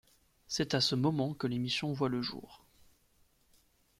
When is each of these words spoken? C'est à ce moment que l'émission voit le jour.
C'est 0.47 0.73
à 0.73 0.81
ce 0.81 0.95
moment 0.95 1.35
que 1.35 1.45
l'émission 1.45 1.93
voit 1.93 2.09
le 2.09 2.23
jour. 2.23 2.65